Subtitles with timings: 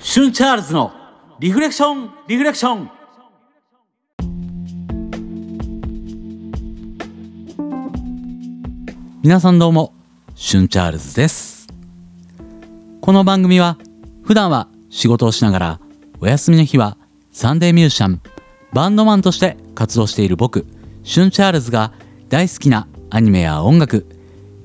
[0.00, 0.92] シュンチャールズの
[1.38, 2.90] リフレクションリフレクション
[9.22, 9.94] 皆さんどうも
[10.34, 11.68] シュンチャールズです.
[13.00, 13.78] この番組は
[14.24, 15.80] 普段は仕事をしながら
[16.18, 16.96] お休みの日は
[17.30, 18.20] サンデーミュージシャン
[18.72, 20.66] バンドマンとして活動している僕
[21.04, 21.92] シュンチャールズが
[22.28, 24.06] 大好きなアニメや音楽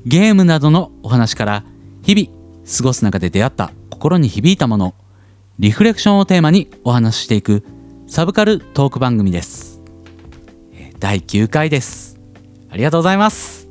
[0.08, 1.64] ゲームなどのお話から
[2.06, 4.94] 日々過ごす中で出会った心に響いたもの。
[5.58, 7.66] リフレクションをテーマにお話ししていく
[8.06, 9.82] サブカルトーク番組です。
[10.72, 12.20] えー第9回です。
[12.70, 13.68] ありがとうございます。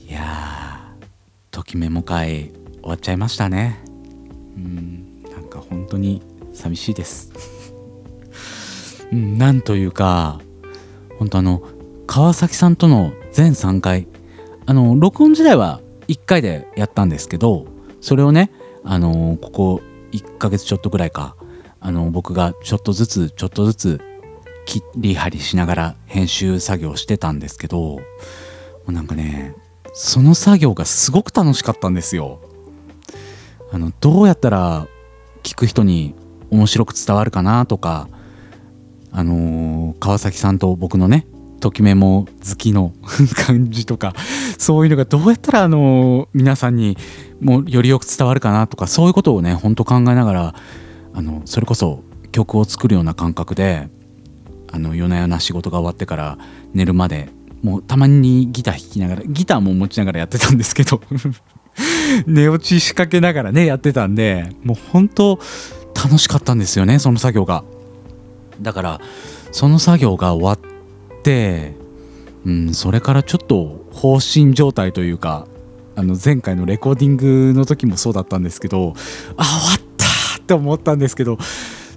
[0.00, 1.06] いやー
[1.52, 2.50] ときメモ会
[2.80, 3.78] 終わっちゃいましたね。
[4.56, 7.30] うんなんか本当に寂しいです。
[9.12, 10.40] うんなんというか
[11.20, 11.62] 本当あの
[12.14, 14.06] 川崎さんとの全3回
[14.66, 17.64] あの録音時代は1回でやったんですけど
[18.02, 18.50] それをね
[18.84, 21.36] あのここ1ヶ月ちょっとぐらいか
[21.80, 24.00] あの僕がちょっとずつちょっとずつ
[24.66, 28.02] 切り張りしながら編集作業してたんですけども
[28.88, 29.54] うなんかね
[29.94, 32.40] その作業がすごく楽しかったんですよ。
[33.72, 34.86] あのどうやったら
[35.42, 36.14] 聞く人に
[36.50, 38.10] 面白く伝わるかなとか
[39.12, 41.26] あのー川崎さんと僕のね
[41.62, 42.92] ときメモ好きの
[43.46, 44.14] 感じとか
[44.58, 46.98] そういうのがどうやったらあの皆さんに
[47.40, 50.54] もうよりよく伝わるかなとかそういうことをねほんと考えながら
[51.14, 52.02] あのそれこそ
[52.32, 53.88] 曲を作るような感覚で
[54.72, 56.38] あの夜な夜な仕事が終わってから
[56.74, 57.28] 寝るまで
[57.62, 61.00] もうたまにギター弾きながらギターも持ちながらやってたんですけど
[62.26, 65.38] 寝落ち仕掛けながらねやってたんでもう本当
[65.94, 67.62] 楽しかったんですよねその作業が。
[68.60, 69.00] だから
[69.50, 70.71] その作業が終わ、
[72.44, 75.46] うん、それからちょっと放心状態というか
[75.94, 78.94] あの前回のレコーディングの時もそうだったんですけど
[79.36, 81.38] あ終わったって思ったんですけど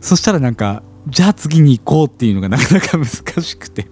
[0.01, 3.07] そしたらなんかじゃあ次に行こうっていうのがなかなか難
[3.41, 3.87] しくて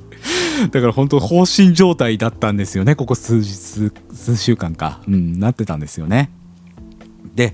[0.71, 6.29] だから本当放心状態だったんですよねここ数日数週間か、うん、なってたんですよね。
[7.35, 7.53] で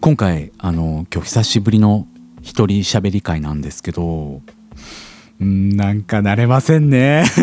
[0.00, 2.06] 今回あの今日久しぶりの
[2.40, 4.42] 一人喋り会なんですけど
[5.40, 7.24] うんなんか慣れませんね。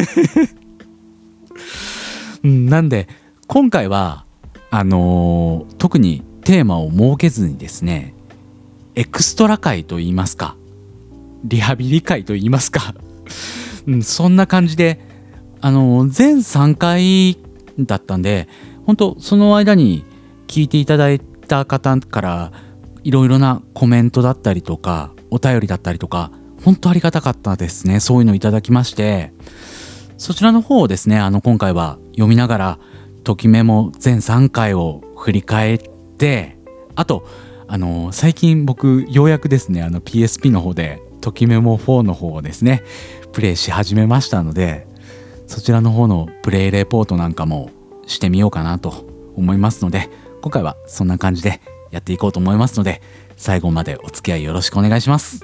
[2.43, 3.07] うんなんで
[3.47, 4.25] 今回は
[4.69, 8.13] あのー特にテーマを設けずにですね
[8.95, 10.55] エクストラ会と言いますか
[11.43, 12.95] リハビリ会と言いますか、
[13.87, 14.99] うん、そんな感じで
[15.61, 17.37] あのー全3回
[17.79, 18.47] だったんで
[18.85, 20.03] 本当その間に
[20.47, 22.51] 聞いていただいた方から
[23.03, 26.31] いろいろなコメントだったりとかお便りだったりとか
[26.63, 27.99] 本当ありがたかったですね。
[27.99, 29.33] そういうのいただきまして。
[30.17, 32.79] そちらの方をですねあの今回は読みながら
[33.23, 35.79] ときメモ全3回を振り返っ
[36.17, 36.57] て
[36.95, 37.27] あと
[37.67, 42.83] あの最近僕ようやくですねあの PSP の方でときメモ4の方をですね
[43.33, 44.87] プレイし始めましたので
[45.47, 47.71] そちらの方のプレイレポートなんかも
[48.07, 49.05] してみようかなと
[49.35, 50.09] 思いますので
[50.41, 51.59] 今回はそんな感じで
[51.91, 53.01] やっていこうと思いますので
[53.35, 55.43] 最後までお付き合いよろしくお願いします。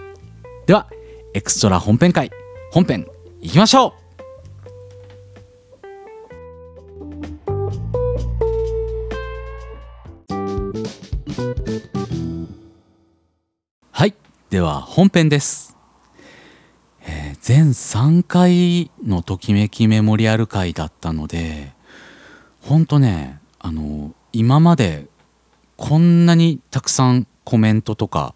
[0.66, 0.88] では
[1.34, 2.30] エクストラ本編会
[2.72, 3.08] 本編
[3.42, 4.02] いきましょう。
[13.92, 14.14] はい
[14.50, 15.78] では本編です、
[17.02, 21.72] えー全3回のときめきメモリアル回だったので
[22.62, 25.08] ほんとねあの今まで
[25.75, 28.36] こんなにたくさんコメントとか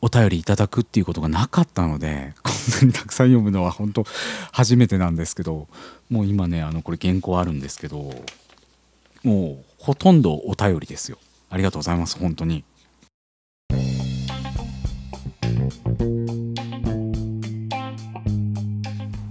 [0.00, 4.04] お便りいただくっていうことがなかったので こんなにたくさん読むのは本当
[4.52, 5.68] 初めてなんですけど
[6.10, 8.24] もう今ねあのこれ原稿あるんですけど
[9.24, 11.18] もうほとんどお便りですよ。
[11.48, 12.64] ありがとうございます本当に。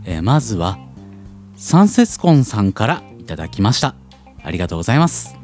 [0.05, 0.79] えーまずは
[1.55, 3.95] 三節コンさんからいただきました。
[4.43, 5.35] ありがとうございます。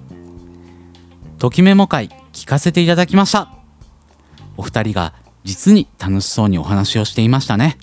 [1.39, 3.60] ときメモ会聞かせていただきました。
[4.57, 5.13] お二人が
[5.43, 7.77] 実に楽しそうにお話をしていましたね。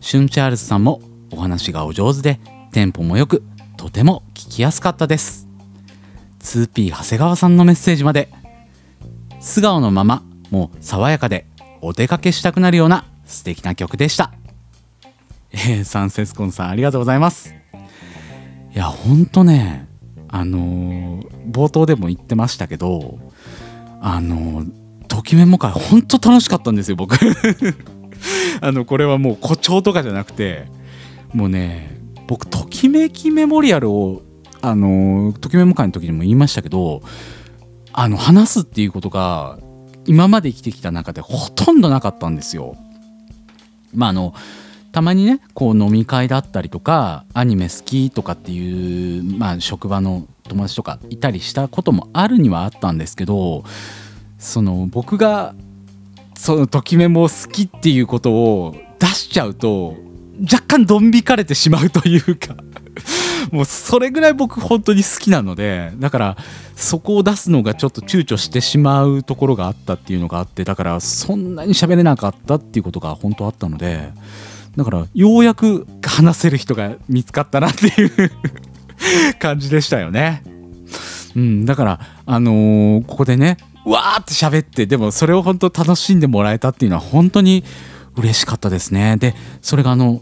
[0.00, 2.40] シュンチャールズさんもお話がお上手で
[2.72, 3.42] テンポもよく
[3.76, 5.48] とても聞きやすかったです。
[6.40, 8.28] 2P 長谷川さんのメッセージまで。
[9.40, 11.46] 素顔のままもう爽やかで
[11.80, 14.32] お出かけしたくなるような素敵な曲でした。
[15.50, 17.54] えー、サンセスコンさんありがとうございます。
[18.74, 19.88] いやほんとね
[20.28, 23.18] あのー冒頭でも言ってましたけど
[24.00, 24.81] あのー
[25.12, 27.16] ときめも会ほんと楽しかったんですよ僕
[28.62, 30.64] あのこれはもう誇張とかじゃなくて
[31.34, 34.22] もうね僕ときめきメモリアルを
[34.62, 37.02] あのときメモ会の時にも言いましたけど
[37.92, 39.58] あの話すっていうことが
[40.06, 42.76] 今まで生きてきた中でほとんどなかったんですよ。
[43.94, 44.34] まああの
[44.92, 53.64] たまにねこう飲み会だったりとかアニメ好きとかっていう、まあ、職場の友達とかいたりしたこともあるにはあったんですけど
[54.42, 55.54] その僕が
[56.34, 59.94] そのときめも好きっていうことを出しちゃうと
[60.40, 62.56] 若干ドン引かれてしまうというか
[63.52, 66.36] もうそれぐらい僕本当に好きなのでだから
[66.74, 74.10] そこを出すのがちょっと躊躇してしまうところがあったっていうのがあってだからそんなに喋れなかったっていうことが本当あったので
[74.76, 78.10] だからようやく話せる人が見つかったなっていう
[79.38, 80.42] 感じでしたよね。
[81.36, 87.64] うん、だからあのー、ここでねわーって喋ってでもそれを本当楽しんでもらえたっていうのは本当に
[88.16, 89.16] 嬉しかったですね。
[89.16, 90.20] でそれがあの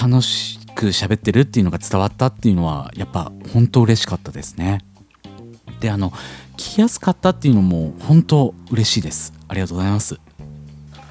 [0.00, 4.80] 楽しく喋ってるっていうのが伝わったっていうのはやっぱ本当嬉しかったですね。
[5.80, 6.10] であの
[6.56, 9.32] 聞きやすかったっていうのも本当嬉しいです。
[9.48, 10.14] ありがとうございます。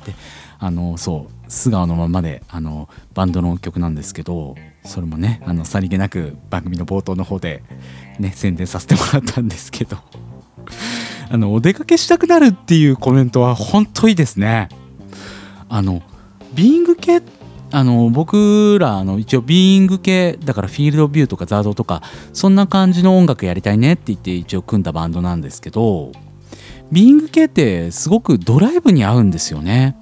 [0.05, 0.13] で
[0.59, 7.63] あのそう素顔のままであのバンドの曲なんですけどそれもねあのさりげなく番組の冒頭の方で
[8.19, 9.97] ね宣伝させてもらったんですけど。
[11.31, 14.69] あのお出かけしたくなるっていうコメントは本当いいですね。
[15.69, 16.01] あの
[16.55, 17.21] ビーング系
[17.71, 22.01] あの僕らの一応ビーイング系だからフィールドビューとかザードとか
[22.33, 26.11] そんな感じの音楽やりたいねって言って一応組んだバンドなんですけど
[26.91, 29.95] ビーイング系ってすごくドライブに合うんですよね。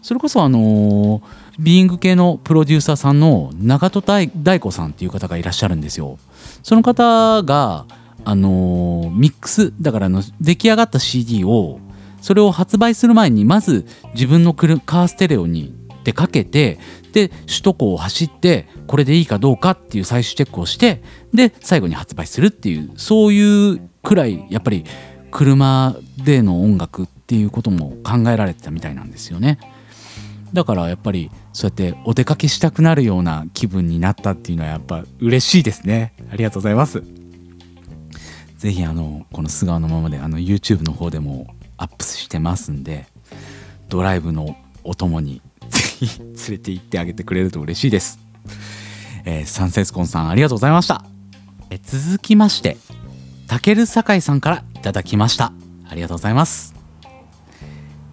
[0.00, 1.20] それこそあの
[1.58, 6.18] ビーイング系のプロデューサーさんの長戸大子さんっていう方がいらっしゃるんですよ。
[6.62, 7.84] その方が
[8.28, 11.80] あのミックスだからの出来上がった CD を
[12.20, 16.78] それを発売する前にまず自分のカーステレオにでかけて
[17.12, 21.02] で首都高を走ってこれでいいかどうかっていう最終チェックをして
[21.32, 24.84] で最後に発売するっていうそういうくらいやっぱり
[25.30, 29.58] 車での音楽っていうことも考えられてたみたいなんですよね。
[30.52, 36.12] だからやっぱりそうやってお出かけしたくなるような気分になったっていうのはやっぱ嬉しいですね。
[36.30, 37.02] ありがとうございます。
[38.58, 41.46] ぜひあのこの素顔のままであの YouTube の方でも
[41.78, 43.06] アップしてますんで
[43.88, 45.40] ドライブのお供に
[45.70, 48.18] ぜひ連れて行ってあげてくれると嬉しいです、
[49.24, 51.04] えー、サンセスコンさんありがとうございました、
[51.70, 52.76] えー、続きまして
[53.48, 55.52] たける酒井さんからいただきました。
[55.88, 56.74] ありがとうございます。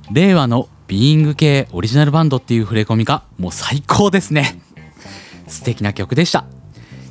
[0.09, 4.61] 令和のビーイング系オリジナルバンドっていう触れ込みがもう最高ですね。
[5.47, 6.45] 素敵な曲でした。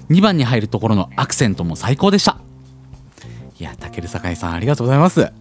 [0.08, 2.38] 2番に入るところのアクセントも最高でした。
[3.58, 5.32] いやたける酒井さんありがとうございます。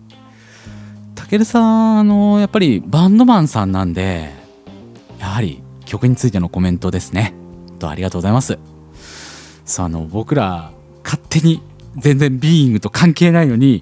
[1.16, 4.30] たけるさんあのやっぱりバンドマンさんなんで
[5.20, 7.34] やはり曲についてのコメントですね。
[7.80, 8.60] とありがとうございます。
[9.66, 10.72] そうあの僕ら
[11.04, 11.62] 勝手に
[11.98, 13.82] 全然ビーイングと関係ないのに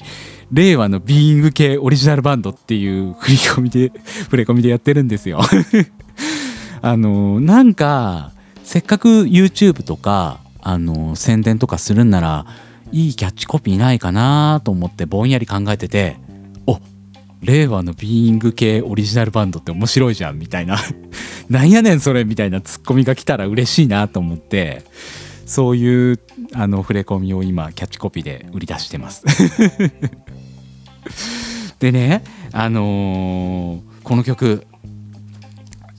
[0.51, 3.91] 令和のビーイング系オリジナルバンドっていう振り込みで
[4.23, 5.41] 触れ込みでやってるんですよ。
[6.81, 8.31] あのなんか
[8.63, 12.45] せっかく YouTube とかあの宣伝とかするんなら
[12.91, 16.17] いいキャッチコピーないかなと思ってぼんやり考えてて
[16.67, 16.79] お
[17.41, 20.77] 令和のビーイング系オリジナルバンドって面白いじゃんみたいな。
[21.49, 24.83] なんやねんそれみたいなツッコミが来たら嬉しいなと思って
[25.45, 26.19] そういう
[26.53, 29.25] あの触れ込みを今キャッチコピーで売り出してます。
[31.79, 34.65] でねあのー、この曲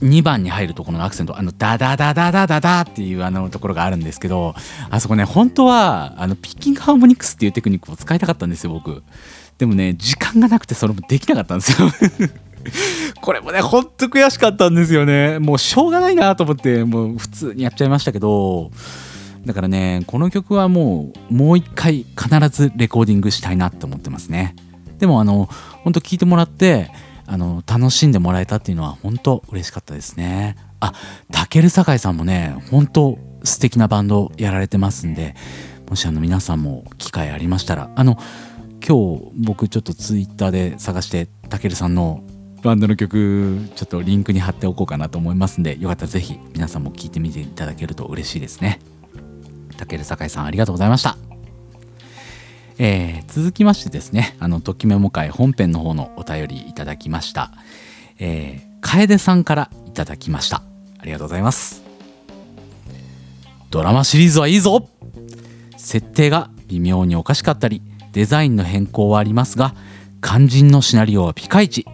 [0.03, 4.55] 2番に入るところのアクセントあのダダダダダダダっていうあのところがあるんですけど
[4.91, 9.03] あそこね本当はあのピッキングハーモニクスっていうテクニックを使いたかったんですよ僕。
[9.59, 11.89] でもね時間がなくてそれもできなかったんですよ。
[13.21, 15.39] これもねほんと悔しかったんですよね。
[15.39, 18.71] もうしょうがないなと思ってもう普通にやっちゃいましたけど
[19.47, 24.57] だからねこの曲はもうもう一回必ずレコーディングしたいなって思ってますね。
[24.99, 25.49] でもあの
[25.83, 26.91] 本当聞いてもらって
[27.27, 30.57] あの楽しんでもらえたっていうのは本当嬉しかったですね。
[30.81, 30.93] あ
[31.31, 35.35] たける酒井さんもね本当素敵なバンドやられてますんで
[35.89, 38.19] もしあの皆さんも機会ありましたらあの
[38.87, 42.25] 今日僕ちょっとツイッターで探してたけるさんの
[42.63, 48.81] バンドの曲ちょっとリンクに貼っておこうかなと思いますんでよかったら是非皆さんも聴いてみていただけると嬉しいですね。
[49.77, 51.32] たける酒井さんありがとうございました。
[52.85, 57.53] えー、続きましてですねあのときメモ会本編の方のお便りいただきました、
[58.19, 60.65] えー、楓さんからいただきました。
[60.99, 61.85] ありがとうございます。
[63.71, 64.89] ドラマシリーズはいいぞ。
[65.77, 69.77] 設定が微妙におかしかったりデザインの変更はありますが
[70.21, 71.87] 肝心のシナリオはピカイチ。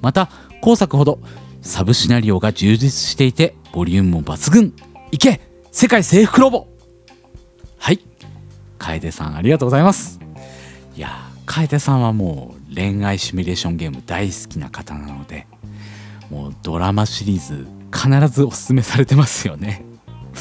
[0.00, 1.18] また後作ほど
[1.60, 4.72] サブシナリオが充実していてボリュームも抜群。
[5.10, 5.40] いけ!
[5.72, 6.68] 世界征服ロボ!
[7.78, 7.98] はい。
[8.78, 10.20] 楓さんありがとうございます。
[10.96, 15.46] いや楓さんはもう恋愛シミュレーションゲーム大好きな方なので
[16.30, 19.84] もうドラマシリーズ必ずおすすめされてますよね。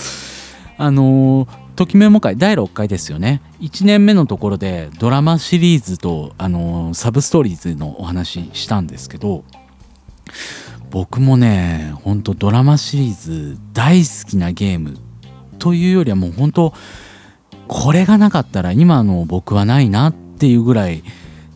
[0.77, 3.41] あのときメモ会第6回ですよね。
[3.61, 9.43] 1年目のところでドラマシリーズとあのサブストーリーズのお話したんですけど
[10.89, 14.97] 僕もねほんとドラマシリーズ大好きなゲーム
[15.59, 16.73] というよりはもう本当
[17.67, 21.03] これがなかったら今の僕はないなっっていうぐらい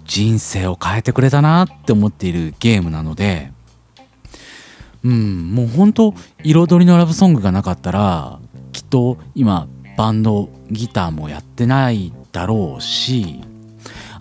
[0.06, 3.52] 人生を変えてくれたなって思っているゲームなので
[5.04, 8.40] うんもう本当彩りのラブソングがなかったら
[8.72, 9.68] きっと今
[9.98, 13.42] バンドギターもやってないだろうし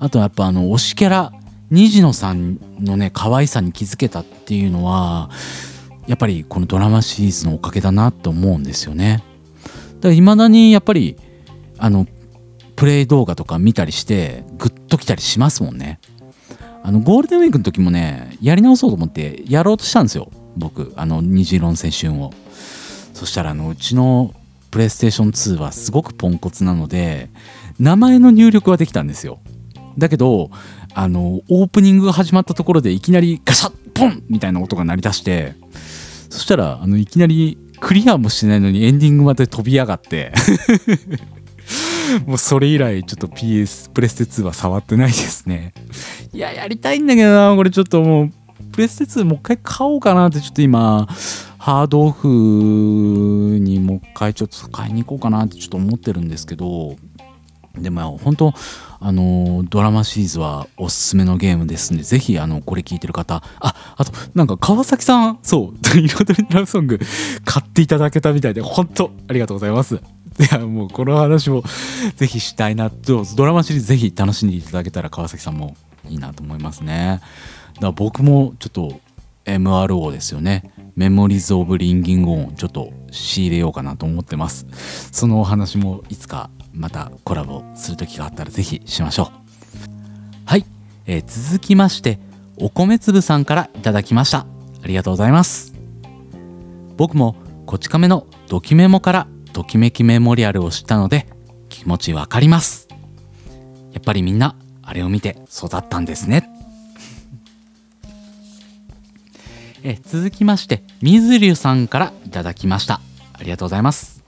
[0.01, 1.33] あとやっぱあの推しキャラ
[1.71, 5.31] 虹野さんのね可愛さに気づけたっていうのは
[6.07, 9.23] やっぱりこのドラマシリーズのおかげだなと思うんですよね。
[9.97, 11.17] だから未だにやっぱり
[11.77, 12.07] あの
[12.79, 15.99] プレイ動画とか見たりしてグッときたりしますもんね。
[16.85, 22.33] あのゴールデンウィークの時もねやり直そうと思ってやろうとしたんですよ僕あの虹色の青春を。
[23.15, 24.33] そしたらあのうちの
[24.71, 27.31] プレイステーション2はすごくポンコツなので
[27.81, 29.41] 名前の入力はできたんですよ。
[29.99, 30.53] だけど
[30.95, 35.57] あのオープニングが始まったところでいきなりガシャッポンみたいな音が鳴り出して
[36.31, 40.33] そしたらあのいきなりクリアもしてないのにエンディングまで飛び上がって
[42.27, 45.73] もうそれ以来ちょっと PS プレステ2は触ってないですね。
[46.33, 47.57] いややりたいんだけどな。
[47.57, 48.31] これちょっともう
[48.73, 51.07] プレステ2もう一回買おうかなってちょっと今
[51.59, 56.97] ハードオフにもう一回ちょっと買いに行こうかなってちょっと思ってるんですけど。
[57.83, 58.55] でも本当
[59.01, 63.43] あのドラマシリーズはおすすめのゲームですんでぜひあのこれ聞いてる方。
[63.61, 66.99] ああとなんか川崎さんそう「彩りのラブソング」
[67.45, 70.01] 買っていただけたみたいで本当ありがとうございます。
[70.39, 71.63] いやもうこの話も
[72.17, 75.77] ぜひしたいなとドラマシリーズぜひ楽しんでいただけたら川崎さんも
[76.09, 77.21] いいなと思いますね。
[77.75, 79.01] だから僕もちょっと
[79.45, 84.67] MRO ですよねメモリーズ・オブ・リンギング・オンちょっと仕入れようかなと思ってます。
[85.13, 90.45] そのお話もいつかまたコラボする時があったらぜひしましょう。
[90.45, 90.65] はい、
[91.07, 92.19] えー、続きまして
[92.57, 94.47] お米粒さんからいただきました。
[94.83, 95.75] ありがとうございます。
[96.97, 101.27] 僕もこち亀のドキメモからときめきメモリアルを知ったので
[101.69, 102.89] 気持ちわかります。
[103.93, 106.49] やっぱりみんなあれを見て育ったんですね。
[109.83, 113.01] え続きまして水流さんからいただきました。
[113.33, 114.23] ありがとうございます。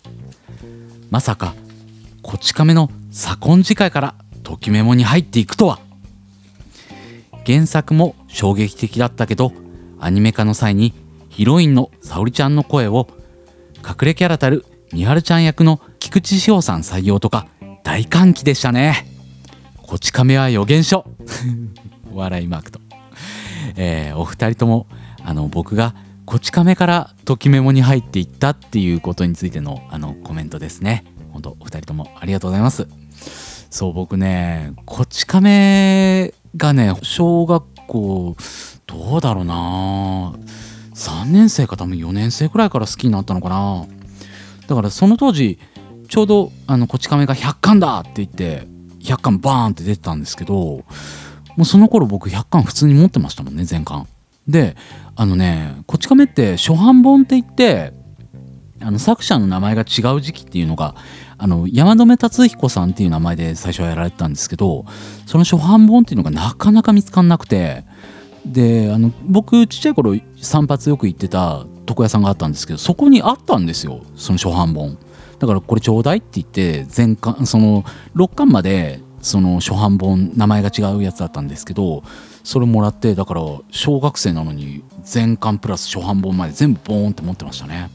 [1.11, 1.55] まさか
[2.23, 5.81] こち亀の左近次回からときメモに入っていくとは。
[7.47, 9.53] 原作も衝撃的だったけど
[9.99, 10.93] アニメ化の際に
[11.29, 13.09] ヒロインの沙織ちゃんの声を
[13.79, 17.47] 隠れキャラたるみはるちゃん役の菊池志保さん採用とか
[17.85, 19.07] 大歓喜でしたね。
[19.77, 21.05] こち亀は予言書。
[22.13, 22.81] 笑いマークと、
[23.77, 24.89] えー、お二人とも
[25.25, 25.95] あの僕が
[26.27, 31.05] こち亀からときメモに入っていったっていうことについてのあのコメントですね。
[31.33, 32.89] 本当お二人ともありがとうございます。
[33.71, 38.37] そう僕ねこち亀がね小学校
[38.87, 40.35] どうだろうな。
[40.95, 43.87] 3年生か多分4年生くらいから好きになったのかな。
[44.71, 45.59] だからその当時
[46.09, 48.69] ちょうどあのこち亀が100巻だって言って
[49.01, 50.85] 100巻バーンって出てたんですけども
[51.59, 54.07] うその頃僕100巻普通に持ってましたもんね全巻。
[54.47, 54.77] で
[55.17, 57.93] あのねこち亀って初版本って言って
[58.81, 60.95] あの作者の名前が違う時期っていうのが
[61.37, 64.87] あの山留達彦さんっていう名前で最初はやられてたんですけど
[65.27, 67.85] その初版本っていうのがなかなか見つかんなくて
[68.47, 74.99] であの僕ちっちゃい頃散髪よく行ってた床屋さんがあったんですけどそこにあったんですよその初版本。
[75.39, 77.83] だからこれちょうだいって言って全巻その
[78.15, 82.03] 6巻までその初版本名前が違うやつだったんですけど
[82.45, 87.91] それもらってだから小学生なのに全巻プラス初版本まで全部ボーンって持ってましたね。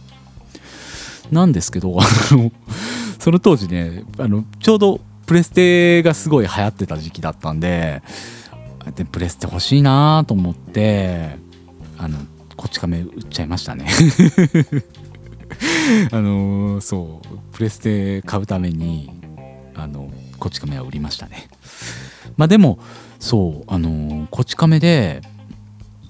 [1.32, 2.52] なんですけどあの
[3.20, 8.04] その当時ねあのちょうどプレステがすごい流行ってた時期だったんで
[8.92, 11.38] でプレステ欲しいなと思って
[11.98, 12.18] あの
[12.56, 13.88] こち亀売っちゃいましたね。
[16.12, 19.12] あのそうプレステ買うために
[19.76, 21.48] あのこち亀は売りましたね。
[22.38, 22.80] まあでも
[23.20, 25.22] そうあのこち亀で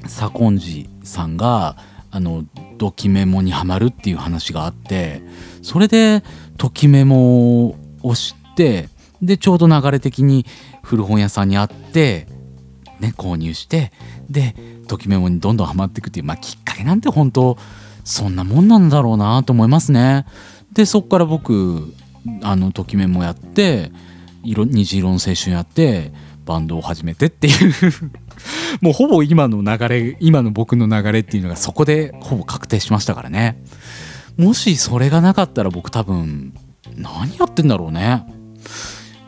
[0.08, 1.78] 左近次さんが
[2.12, 2.44] あの
[2.78, 5.22] ドキメモにはまるっていう話があって
[5.62, 6.24] それで
[6.58, 8.90] ときメモを知って
[9.22, 10.46] でちょうど流れ的に
[10.84, 12.28] 古本屋さんにあって
[13.00, 13.92] ね購入して
[14.30, 14.56] で
[14.88, 17.58] ときメモにどんどんハマっていくっていうまあきっかけなんて本当
[18.04, 20.26] そんなもんなんだろうなと思いますね。
[20.74, 21.94] でそっから僕
[22.42, 23.92] あのときめもやって
[24.44, 26.12] 色虹色の青春やって
[26.46, 27.74] バンドを始めてっていう。
[28.82, 33.62] もうほぼ今の流れ今の僕の流れっていうのがそこでほぼ確定しましたからね。
[34.38, 36.54] もしそれがなかったら僕多分
[36.96, 38.24] 何やってんだろうね。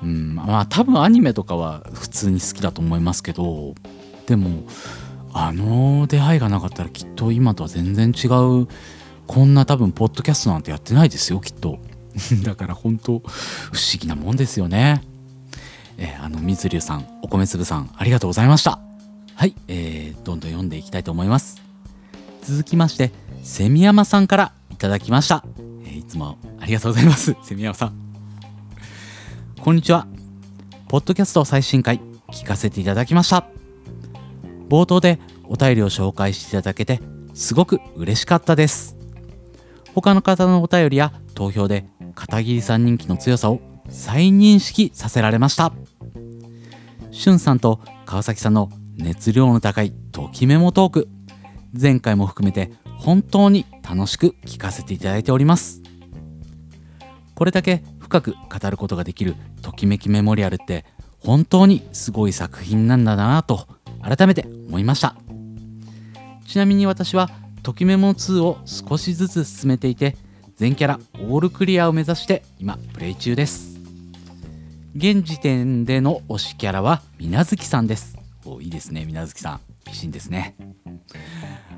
[0.03, 0.35] うん。
[0.35, 3.75] まあ多分アニメとかは普通に好きだと思いますけど
[4.25, 4.63] でも
[5.33, 8.67] あの出会いがなかったらきっと今とは全然違う
[9.27, 11.79] こんな多分ポッドキャストなんてやってないですよきっと。
[12.43, 15.03] だから本当不思議なもんですよね。
[15.99, 18.79] えー、あの水流さんお米粒さんありがとうございました。
[19.35, 21.61] はい、えー、どんどん読んでいきたいと思います。
[22.41, 23.11] 続きまして
[23.43, 25.43] セミヤマさんからいただきました、
[25.85, 28.06] えー、いつもありがとうございますセミヤマさん。
[29.67, 30.07] こんにちは。
[30.87, 31.99] ポッドキャスト最新回
[32.31, 33.49] 聞かせていただきました。
[34.69, 37.01] 冒頭でお便りを紹介していただけて
[37.33, 38.95] すごく嬉しかったです。
[39.93, 43.59] 他の方のお便りや投票で片桐さん人気の強さを
[43.89, 45.73] 再認識させられました。
[47.11, 51.09] しゅんさんと川崎さんの熱量の高いときメモトーク
[51.77, 55.81] 前回も含めて本当に楽しく聞かせていただいております。
[57.35, 60.85] これだけ深く語ることができるときめきメモリアルって
[61.19, 63.67] 本当にすごい作品なんだなぁと
[64.01, 65.17] 改めて思いました。
[66.47, 67.29] ちなみに私は
[67.63, 70.15] ときメモ2を少しずつ進めていて
[70.55, 73.77] 全キャラオールクリアを目指して今プレイ中です。
[74.95, 78.17] 現時点での推しキャラは水無月さんです。
[78.45, 79.59] おいいですね水無月さん。
[79.85, 80.55] 美人ですね。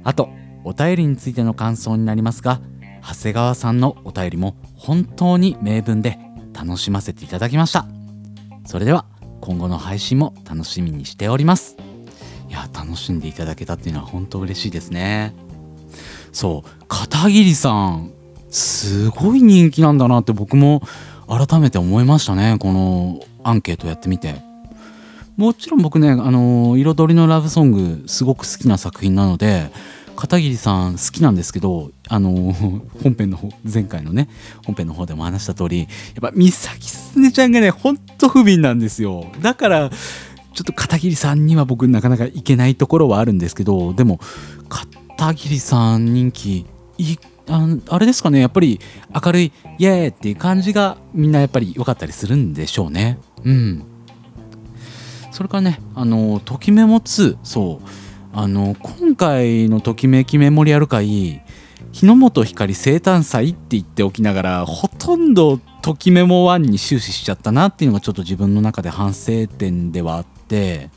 [0.04, 0.30] あと
[0.64, 2.62] お便りについての感想になりますが
[3.02, 6.18] 長谷川さんのお便りも本当に名文で
[6.54, 7.86] 楽しませていただきました。
[8.66, 9.06] それでは
[9.42, 11.78] 今後の配信も楽しみにしております。
[12.50, 15.34] いや楽しんでいただけたっていうのは本当嬉しいですね。
[16.32, 18.12] そう片桐さん
[18.50, 20.82] すごい人気なんだなって僕も
[21.28, 24.48] 改めて思いましたねこのアンケートやってみて。
[25.38, 29.72] もちろん僕ねあの彩りのラブソングすごく好きな作品なので
[30.20, 32.52] 片桐さん好きなんですけどあの
[33.02, 34.28] 本編の方前回のね
[34.66, 35.88] 本編の方でも話した通りやっ
[36.20, 39.32] ぱ三崎すねちゃんがねほんと不憫なんですよ。
[39.40, 44.20] だからちょっと片桐さんには僕なかなかいけないところはあるんですけどでも
[44.68, 46.66] 片桐さん人気
[46.98, 47.16] い
[47.48, 48.82] ああれですかねやっぱり
[49.26, 53.20] 明るいイエーイっていう感じがみんなやっぱり良かったりするんでしょうね。
[53.46, 53.84] うん。
[55.32, 58.09] それからねあの「ときメモ2」そう。
[58.32, 61.42] あの今回の「ときめきメモリアル会」
[61.92, 70.90] 日の本光生誕祭って言っておきながらほとんどときメモ1に終始しちゃったなっていうのがちょっと自分の中で反省点ではあって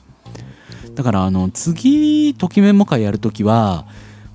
[0.94, 3.86] だからあの次ときメモ会やるときは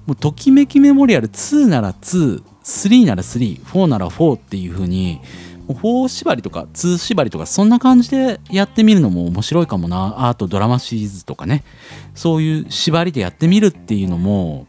[0.08, 5.22] もうときめきメモリアル2なら23なら34なら4っていう風に
[5.74, 11.64] 4縛りとか2縛りとかそんな感じでやってみるのも面白いかもなあとドラマシリーズとかね
[12.16, 14.68] そういう縛りでやってみるっていうのも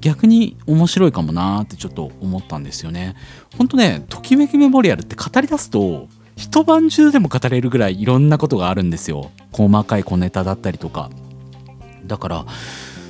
[0.00, 3.16] 逆に面白いかもなってちょっと思ったんですよね。
[3.56, 11.10] ほんとねときめきメモリアルって語り出すと一晩中でも語れるぐらいいろんなことがあるんですよ細かい小ネタだったりとか
[12.04, 12.46] だから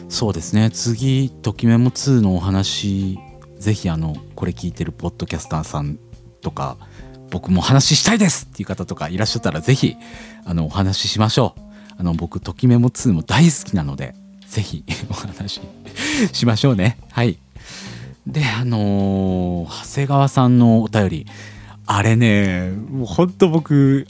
[0.09, 3.19] そうですね次「ときメモ2」のお話
[3.59, 5.99] ぜひあのこれ聞いてるポッドキャスターさん
[6.43, 6.77] とか
[7.31, 9.97] 僕も話したいですっていう方とかいらっしゃったらぜひ
[10.45, 11.61] あのお話ししましょう。
[11.97, 14.15] あの僕ときメモ2も大好きなので
[14.49, 15.61] ぜひ お話
[16.33, 16.99] しましょうね。
[17.11, 17.39] はい。
[18.27, 21.27] であのー、長谷川さんのお便り。
[21.87, 24.07] あれねもうほんと僕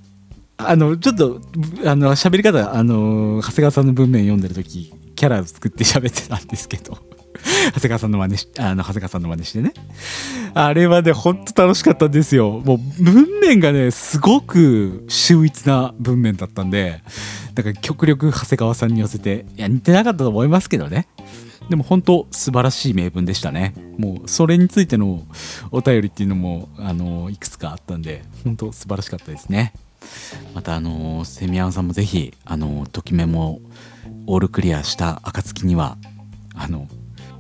[0.57, 1.41] あのちょっと
[1.85, 7.14] あの喋り方あの長谷川さんの文面読んでる時キャラ作って喋ってたんですけど。
[7.75, 9.73] 長谷川さんの真似しあの長谷川さんの真似してね。
[10.55, 12.63] あれはねほんと楽しかったんですよ。
[12.65, 17.01] もう文面がねすごく秀逸な文面だったんで
[17.55, 21.09] だから極力長谷川さんに寄せていや似てなかったと思いますけどね。
[21.69, 23.75] でも本当素晴らしい名文でしたね。
[23.99, 25.23] もうそれについての
[25.71, 29.73] お便りっていうのもあのいくつかあったんで本当素晴らしかったですね。
[30.55, 33.61] またあのセミアンさんもぜひあのときめも
[34.27, 35.97] オールクリアした暁には
[36.55, 36.87] あの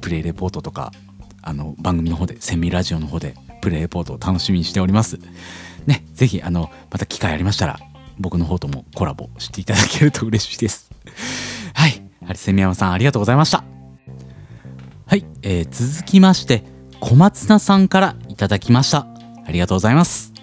[0.05, 0.93] プレイレポートとか
[1.41, 5.19] あの番組の方でセミラジオの方でプレイレポートを楽しみにしております。
[5.87, 7.79] ねぜひあのまた機会ありましたら
[8.19, 10.91] 僕の方ともコラボしていただけると嬉しいです。
[11.73, 13.65] はいハリセミヤマさんありがとうございました。
[15.07, 16.65] はい、えー、続きまして
[17.01, 19.07] 小松菜さんからいただきました。
[19.47, 20.35] ありがとうございます。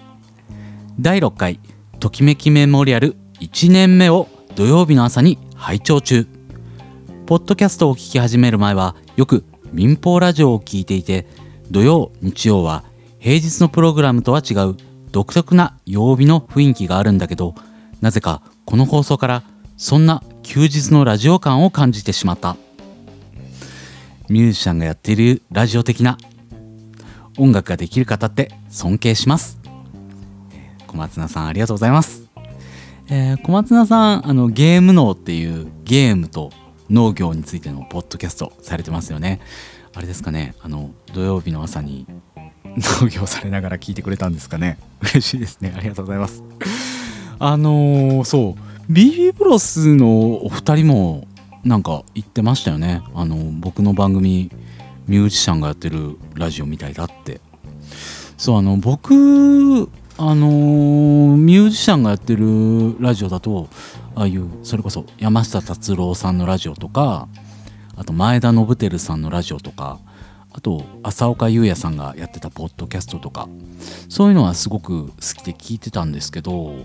[0.98, 1.60] 第6回
[2.00, 6.26] ときめきメモリアル1年目を土曜日の朝に拝聴中。
[7.26, 11.26] ポッドキャストを聞き始める前はよく民放ラジオを聞いていて
[11.70, 12.84] 土曜日曜は
[13.18, 14.76] 平日のプログラムとは違う
[15.10, 17.54] 独特な曜日の雰囲気があるんだけど
[18.00, 19.42] なぜかこの放送から
[19.76, 22.56] そんな休日のラジオ感を感じてしまった。
[24.28, 26.16] ミュージシャンがやっているラジオ的な
[27.38, 29.60] 音楽ができる方って尊敬します。
[30.86, 32.22] 小松菜さんありがとうございます。
[33.08, 36.50] えー、小松菜さんあのゲーム脳っていうゲームと
[36.92, 39.40] 農業についてのポッドキャストされてますよね。
[39.94, 40.54] あれですかね。
[40.60, 42.06] あの土曜日の朝に
[43.00, 44.78] 農業されながら聞いてくれたんですかね。
[45.00, 45.72] 嬉しいですね。
[45.74, 46.44] ありがとうございます。
[47.38, 48.56] あのー、そ
[48.88, 48.92] う。
[48.92, 51.26] BB プロスのお二人も
[51.64, 53.02] なんか言ってましたよね。
[53.14, 54.50] あの僕の番組
[55.08, 57.40] ミュージシャンがやってるラジオみたいだって。
[58.36, 63.68] そうあの僕あのー、ミュージシャンがやってるラジオだと
[64.14, 67.28] ああいうそれこそ山下達郎さんのラジオとか
[67.96, 69.98] あと前田信輝さんのラジオとか
[70.52, 73.48] あと浅岡優也さんがやってたポッドキャストとか
[74.08, 76.84] そういうのはすごく好きで聞いてたんですけど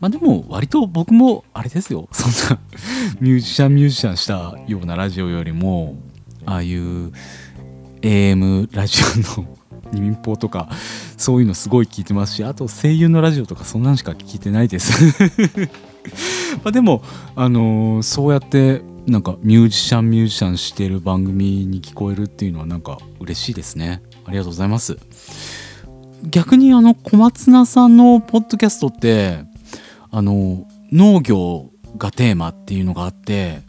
[0.00, 2.08] まあでも割と僕もあれですよ。
[2.12, 2.58] そんな
[3.20, 5.96] ミュージシャンミュージシャンしたようなラジオよりも
[6.46, 7.12] ああいう
[8.00, 9.02] AM ラジ
[9.36, 9.46] オの
[9.92, 10.68] 民放とか
[11.16, 14.92] そういうのすごい聞いてますしあと声優のラジオとかそんなんしか聞いてないです。
[16.62, 17.02] までも
[17.36, 24.02] あのー、そうやってなんかミュージシャンミュージシャンしてる番組に聞こえるっていうのはなんか嬉しいですね。
[24.24, 24.98] ありがとうございます。
[26.22, 29.44] 逆にあの小松菜さんのポッドキャストって
[30.10, 33.62] あの農業がテーマっていうのがあって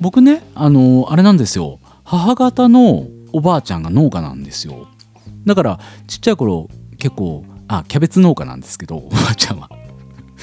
[0.00, 1.78] 僕ねあのあれなんですよ。
[2.04, 4.88] 母方のおばあちゃんが農家なんですよ。
[5.46, 9.68] だからちっちゃい頃結構あキャベツ農家なんですけどおばあちゃんは。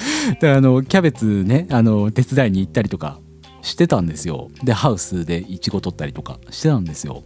[0.40, 3.18] であのキャベツねあの手伝いに行ったりとか
[3.62, 4.50] してたんですよ。
[4.64, 7.24] でハウスでイチゴ取ったりとかしてたんですよ。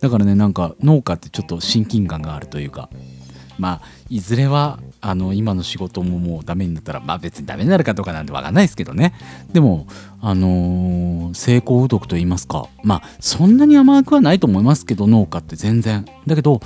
[0.00, 2.90] だからねなんか農家ってちょっと親近感があるというか
[3.58, 9.14] まあいずれはあの今の仕事ももうダメになったらまあ別にダメになるかどうかなんて分かんないですけどね。
[9.52, 9.86] でも
[10.20, 16.04] あのー、成功うどくと言いますかまあそんなに甘くはないと思いますけど農家って全然。
[16.26, 16.60] だけど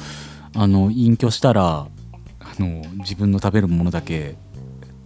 [0.55, 1.87] あの隠居したら
[2.41, 4.37] あの自分の食べるものだけ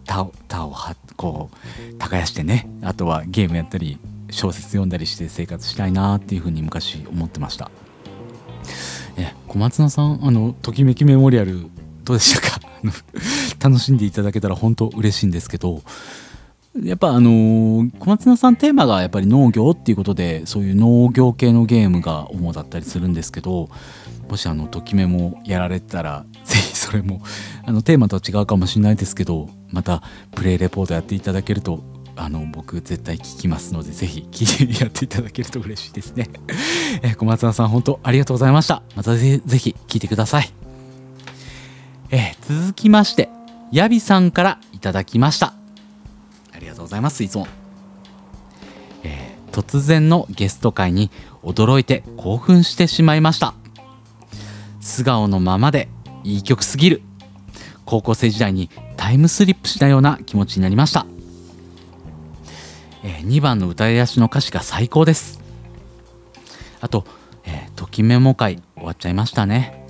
[0.04, 1.50] 田田をはこ
[1.90, 3.98] う耕してねあとはゲームやったり
[4.30, 7.70] 小説読んだりして生活したいなっていうふうに昔思ってました。
[9.16, 11.66] え小松菜さんあのときめきメモリアル
[12.04, 12.60] どうでしたか？
[13.60, 15.82] 楽しんでいただけたら本当嬉しいんですけど
[16.82, 23.70] やっぱあのー、小松菜さんテーマがやっぱり農業っていうことでそういう農業系のゲームが主だったりするんですけど
[24.28, 27.22] もしあのときめもやられてたらぜひそれも
[27.64, 30.02] あのテーマとは違うかもしれないですけどまた
[30.34, 31.82] プレイレポートやっていただけると
[32.16, 36.30] あの僕絶対聞きますのでぜひ聞いてやっていただけると嬉しいですね。
[37.02, 38.82] え小松菜さん本当ありがとうございました。
[38.94, 40.52] またぜぜひ聞いてください。
[42.10, 43.28] え続きまして
[43.72, 45.54] ヤビさんからいただきました。
[46.52, 47.48] ありがとうございますいつも、
[49.02, 51.10] えー、突然のゲスト会に
[51.42, 53.54] 驚いて興奮してしまいました。
[54.80, 55.88] 素顔のままで
[56.22, 57.02] いい曲すぎる。
[57.87, 61.07] 高校生時代にタイムスリップしたような気持ちになりました、
[63.03, 65.40] えー、2番の歌い出しの歌詞が最高です。
[66.81, 67.05] あと、
[67.44, 69.87] えー、ときメモ会終わっちゃいましたね。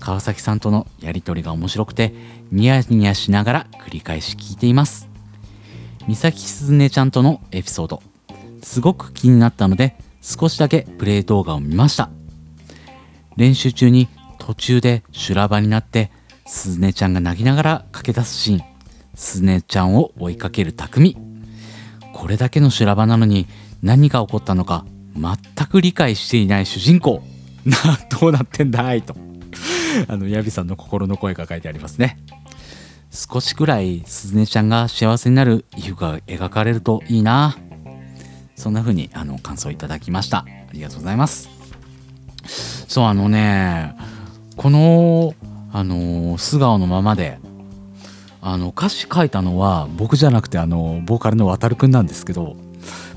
[0.00, 2.12] 川崎さんとのやり取りが面白くて
[2.50, 5.08] ニヤニヤしながら繰り返し聞いています。
[6.08, 8.02] 美咲すずねちゃんとのエピソード。
[8.62, 12.10] すごく気になったので少しだけプレイ動画を見ました。
[13.36, 14.08] 練習中に
[14.38, 16.10] 途中で修羅場になって
[16.46, 18.62] すずねちゃんが泣きながら駆け出すシーン。
[19.14, 21.16] すずねちゃんを追いかける匠。
[22.12, 23.46] これだけの修羅場なのに
[23.82, 27.22] 何が起こったのか全く理解していない主人公。
[27.64, 27.76] な
[28.20, 29.02] どうなってんだい？
[29.02, 29.14] と。
[30.08, 32.18] あのヤビさんの心の声が書いてありますね。
[33.10, 37.56] 少しくらいすずねちゃんが幸せになる皮膚が描かれるといいな。
[38.56, 40.38] そんな風にあの感想いただきました。
[40.38, 41.50] ありがとうございます。
[42.88, 43.94] そうあのね
[44.56, 45.34] この
[45.72, 47.38] あの素顔のままで
[48.40, 52.56] あの歌詞書いたのは僕じゃなくてあのボーカルの渡くんなんですけど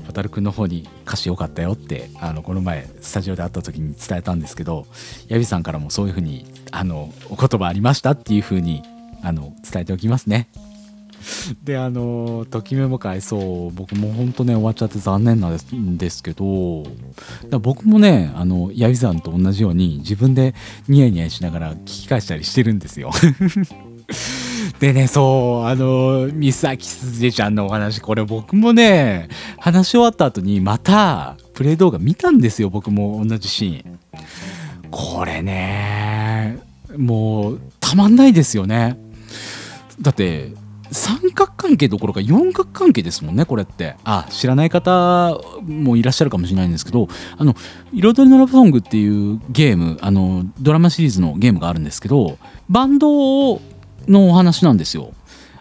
[0.06, 4.86] 渡くんの方に歌詞良かったよってあのこの前スタジオで会った時に伝えたんですけど
[5.28, 8.82] ヤビさんからもそういうふうにあのお言葉ありましたっていうふうに
[9.22, 10.48] あの伝えておきますね。
[11.62, 16.84] であのときめも会そう僕も本当ね終わっちゃって残念なんですけど
[17.60, 20.54] 僕もねあのヤビさんと同じように自分で
[20.88, 23.10] ニヤニヤしながら聞き返したりしてるんですよ。
[24.78, 33.98] でねそうあの三崎すずちゃんのお話これ僕もね話し終わった後にまたプレイ動画見たんですよ僕も同じシーン。
[34.90, 36.58] これね
[36.96, 38.98] もうたまんないですよね。
[40.00, 40.52] だって
[40.90, 43.96] 三角関係どころか四角関係ですもんねこれって。
[44.04, 47.54] あ知らない方もいらっしゃるかもしれないんですけど「あの
[47.92, 53.60] 彩りのラブソング」っていうゲームあのドラマシリーズのゲームがあるんですけどバンド
[54.08, 55.12] のお話なんですよ。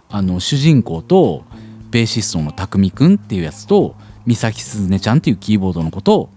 [0.09, 1.43] あの主人公と
[1.91, 6.29] ベーシストの匠くんっていうやつと三崎すずねちゃんっていうキーボードの子と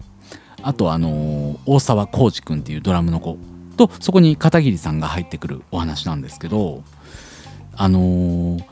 [0.62, 3.38] あとあの大沢浩二くんっていうドラムの子
[3.76, 6.82] とそこに片桐さんが入ってくるお話なんですけど
[7.76, 8.64] あのー、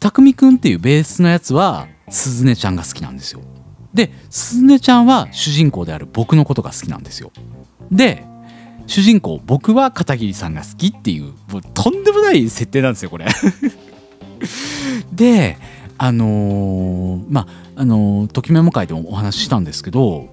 [0.00, 3.40] 匠くんっていうベースのやつはすずねちゃんが好きなんですよ。
[3.94, 7.32] ですずねちゃんは主人公である僕のことが好きなんですよ。
[7.90, 8.24] で
[8.86, 13.26] 主人公僕は片桐さんが好きっていうもうとんでもない設定なんですよこれ。
[15.12, 15.56] で
[15.98, 17.42] あのー、ま
[17.74, 20.28] ああのー、ときメモ会でもお話ししたんですけど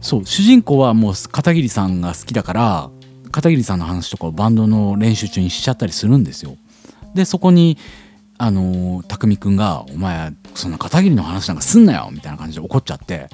[0.00, 2.90] そう主人公はもう片桐さんが好きだから
[3.30, 6.56] 片桐さんの話とかをバンドの練習中にしちゃったりするんですよ。
[7.14, 7.76] でそこに
[8.38, 13.28] あの匠くんが「お前そんな片桐の話なんかすんなよ」みたいな感じで怒っちゃって。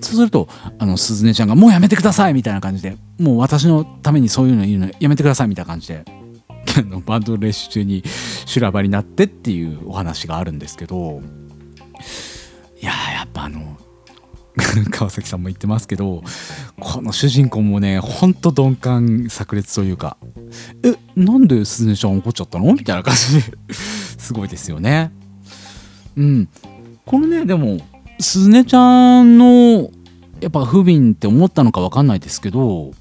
[0.00, 6.04] そうするとあの鈴音ちゃんが「もうやめてください」みたいな感じで「もう私のためにそういうの言うのやめてください」みたいな感じで
[7.04, 8.02] バンドの練習中に
[8.46, 11.20] 修羅場になってっていうお話があるんですけど
[12.80, 13.76] いややっぱあの
[14.90, 16.22] 川崎さんも言ってますけど
[16.80, 20.16] この主人公もねほんと鈍感炸裂というか
[20.82, 22.72] えなんで鈴音ちゃん怒っちゃったの？
[22.72, 23.56] みたいな感じで
[24.18, 25.12] すごいですよね。
[26.16, 26.48] うん。
[27.06, 27.78] このねでも
[28.18, 29.90] 鈴音ちゃんの
[30.40, 32.92] やっぱ不憫って思ったのか分かんないですけど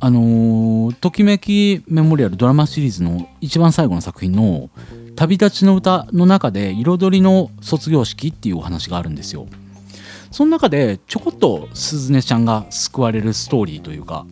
[0.00, 4.68] あの、ときめきメモリアルドラマシリーズの一番最後の作品の
[5.16, 9.46] 「旅立ちの歌」の中で「彩りの卒業式」っていうお話があるんですよ。
[10.34, 14.26] その中でちょこっと鈴音ちゃんが救われるストーリーというか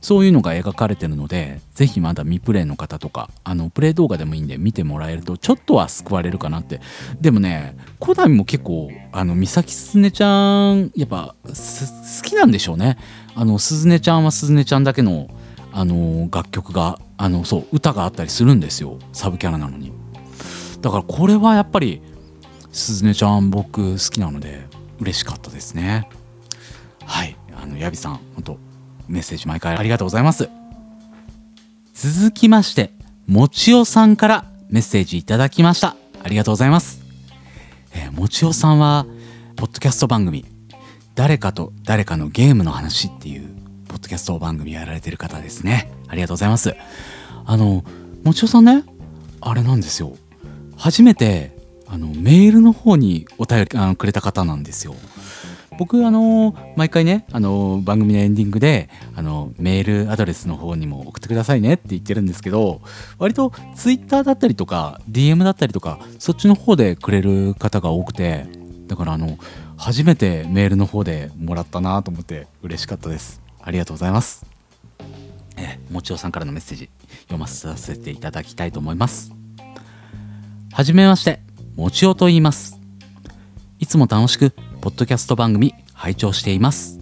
[0.00, 6.80] そういうのが描かれてるのでぜひまだ未プレイの方とかあのプレイ動画でもいいんで見てもらえるとちょっとは救われるかなって。
[7.20, 11.52] でもねコナミも結構あの三崎すずねちゃんやっぱ好
[12.22, 12.96] きなんでしょうね。
[13.34, 15.28] あのすずねちゃんはすずねちゃんだけの
[15.72, 18.98] あの楽曲があのそう歌があったりするんですよ。
[19.12, 19.92] サブキャラなのに。
[20.80, 22.00] だからこれはやっぱり
[22.76, 24.66] すずねちゃん僕好きなので
[25.00, 26.08] 嬉しかったですね。
[27.04, 27.36] はい。
[27.54, 28.58] あのヤビさん本当
[29.08, 30.48] メッセージ毎回ありがとうございます。
[31.94, 32.92] 続きまして
[33.26, 35.96] もちおさんからメッセージいただきました。
[36.22, 37.00] ありがとうございます、
[37.94, 39.06] えー、もちおさんは
[39.54, 40.44] ポッドキャスト番組
[41.14, 43.48] 誰かと誰かのゲームの話っていう
[43.88, 45.90] ポッドキャスト番組やられてる方ですね。
[46.08, 46.76] ありがとうございます。
[47.46, 47.84] あの
[48.22, 48.84] もちおさんね
[49.40, 50.14] あれなんですよ。
[50.76, 51.55] 初めて
[51.88, 54.94] あのメールの方にお便りあのくれた方なんですよ。
[55.78, 62.80] 僕あの毎回ねあの番組のエンディングであのメールアドレスの方にも送ってくださいねって言ってるんですけど
[63.18, 68.46] 割とツイッターだったりとか DM だったりとかそっちの方でくれる方が多くて
[68.86, 69.36] だからあの
[69.76, 73.42] 初めてメールの方でもらったなと思って嬉しかったです。
[73.60, 74.46] ありがとうございます。
[75.58, 76.88] えもちおさんからのメッセージ
[77.22, 79.32] 読ませさせていただきたいと思います。
[80.72, 81.45] はじめまして。
[81.76, 82.80] もちおと言います。
[83.78, 86.98] いつも楽しく、ポッドキャスト番組拝聴しています。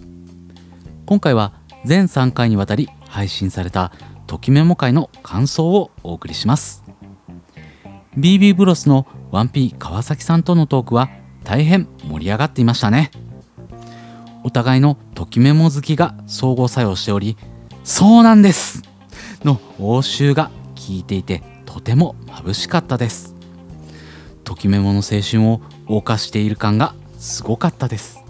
[1.05, 1.53] 今回は
[1.85, 3.93] 全3回にわたり配信された
[4.27, 6.83] ときメモ会の感想をお送りします。
[8.17, 11.09] BB ブロスの 1P 川崎さんとのトークは
[11.45, 13.11] 大変盛り上がっていましたね。
[14.43, 17.37] お互いのときメモ好きが相互作用しており、
[17.85, 18.83] そうなんです
[19.45, 23.34] の応酬が聞いていてとても眩しかったです。
[24.45, 28.23] ときめもの青春を謳歌している感がすごかったです。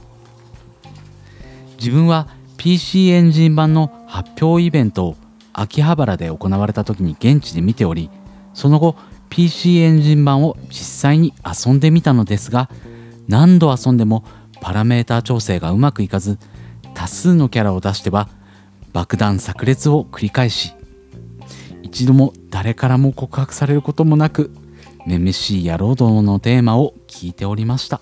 [1.78, 5.16] 自分は PC エンジン版の発表イベントを
[5.54, 8.10] 秋葉原で行われた時に現地で見ており
[8.54, 8.96] その後
[9.30, 12.70] PC エンジン版を実際に遊んでみたのですが
[13.28, 14.24] 何度遊んでも
[14.62, 16.40] パラメータ調整がうまくいかず
[16.94, 18.30] 多数のキャラを出しては
[18.94, 20.74] 爆弾炸裂を繰り返し
[21.84, 24.52] 一度も誰からも告白されることもなく
[25.06, 28.02] めめしい野郎どものテーマを聞いておりました。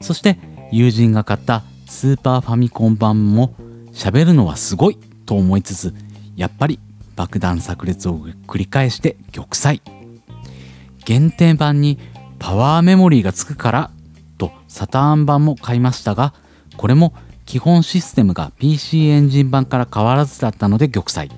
[0.00, 0.38] そして
[0.72, 3.54] 友人が買ったスーパーファミコン版も
[3.92, 5.94] 喋るのはすごいと思いつつ
[6.34, 6.80] やっぱり
[7.14, 9.80] 爆弾炸裂を繰り返して玉砕。
[11.04, 11.98] 限定版に
[12.38, 13.90] パワーメモリーがつくから
[14.38, 16.32] とサターン版も買いましたが
[16.76, 17.12] これも
[17.44, 21.30] 基本システムが PC エンジン版から変わらずだったので玉砕。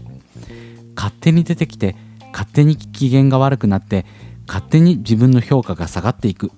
[0.97, 1.97] 勝手に出てきて
[2.35, 4.05] 勝手に機嫌が悪くなって
[4.49, 6.51] 勝手に自分の評価が下がっていく。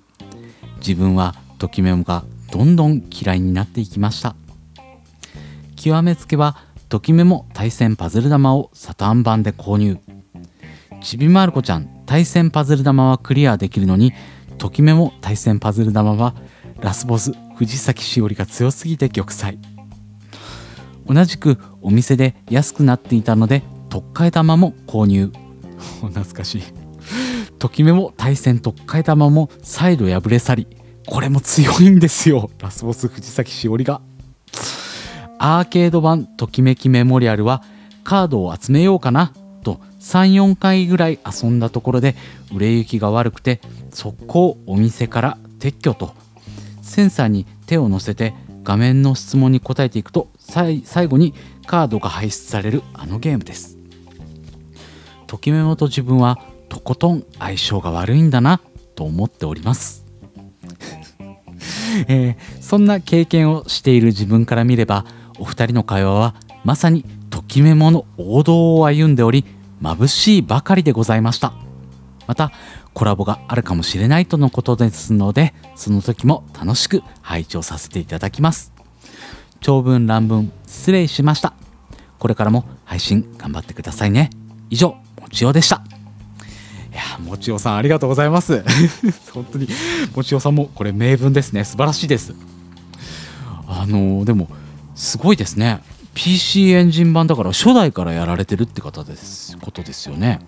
[0.79, 4.35] 自分はときめもがどんどん嫌いになっていきました。
[5.75, 6.57] 極めつけは
[6.89, 9.99] ときメモ対戦パズル玉をサタン版で購入。
[11.03, 14.13] ちびまる子ちゃん対戦パズル玉はクリアできるのに
[14.57, 16.33] ときメモ対戦パズル玉は
[16.79, 19.57] ラスボス藤崎しおりが強すぎて玉砕。
[21.05, 25.31] 同じくお店で安くなっていたので特会玉も購入。
[26.01, 26.63] 懐かしい。
[27.59, 30.67] ときメモ対戦特会玉も再度破れ去り
[31.07, 32.49] これも強いんですよ。
[32.59, 34.01] ラスボス藤崎しおりが。
[35.39, 37.63] アーケード版ときめきメモリアルは
[38.03, 39.31] カードを集めようかな
[39.63, 42.15] と34回ぐらい遊んだところで
[42.53, 43.61] 売れ行きが悪くて
[43.91, 46.13] 速攻お店から撤去と。
[46.81, 51.33] センサーに手を乗せて画面の質問に答えていくと最後に
[51.65, 53.76] カードが排出されるあのゲームです。
[55.27, 58.61] ときメモと自分はとことん相性が悪いんだな
[58.95, 60.05] と思っております。
[62.07, 65.05] えー、そんな経験をしている自分から見れば
[65.39, 69.45] お二人の会話はまさにときメモの王道を歩んでおり
[69.81, 71.53] 眩しいばかりでございました。
[72.25, 72.51] また
[72.93, 78.73] コラボがあるかもしれないとのことですのでその時も楽しく拝聴させていただきます。
[79.61, 81.53] 長文乱文失礼しました。
[82.19, 84.29] これからも配信頑張ってくださいね。
[84.69, 85.06] 以上。
[85.27, 85.81] もちおでした。
[86.93, 88.63] いやもちおさんありがとうございます。
[89.33, 89.67] 本当に
[90.15, 91.63] もちおさんもこれ名文ですね。
[91.65, 92.33] 素晴らしいです。
[93.67, 94.47] あのー、でも
[94.95, 95.81] すごいですね。
[96.13, 100.39] PC エンジン版だから初代からやられてるって方ですことですよね。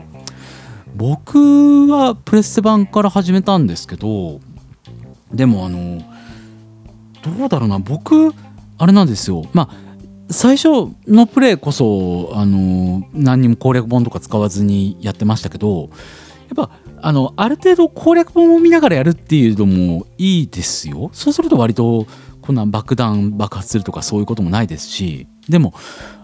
[0.95, 4.39] 僕はプレステ版から始めたんですけど
[5.31, 6.01] でもあの
[7.21, 7.79] どうだろうな。
[7.79, 8.33] 僕
[8.77, 9.43] あれなんですよ。
[9.53, 9.88] まあ
[10.29, 15.89] 最初のプレイこそあの何にも攻略本とか使わずにやってましたけど
[16.49, 16.69] やっぱ
[17.01, 21.09] あのある程度攻略本を見ながらやるっていうのもいいですよ。
[21.13, 22.05] そうすると割と
[22.41, 25.73] こんな爆弾爆発するとかそういうこともないですしでも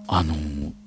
[0.08, 0.34] あの